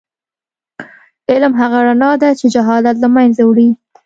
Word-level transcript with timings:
علم 1.31 1.51
هغه 1.61 1.77
رڼا 1.87 2.11
ده 2.21 2.29
چې 2.39 2.45
جهالت 2.55 2.95
له 3.03 3.09
منځه 3.15 3.41
وړي. 3.45 3.69